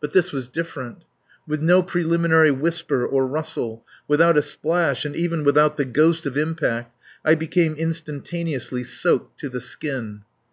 But 0.00 0.12
this 0.12 0.30
was 0.30 0.46
different. 0.46 0.98
With 1.48 1.60
no 1.60 1.82
preliminary 1.82 2.52
whisper 2.52 3.04
or 3.04 3.26
rustle, 3.26 3.84
without 4.06 4.38
a 4.38 4.40
splash, 4.42 5.04
and 5.04 5.16
even 5.16 5.42
without 5.42 5.76
the 5.78 5.84
ghost 5.84 6.26
of 6.26 6.36
impact, 6.36 6.94
I 7.24 7.34
became 7.34 7.74
instantaneously 7.74 8.84
soaked 8.84 9.40
to 9.40 9.48
the 9.48 9.60
skin. 9.60 10.22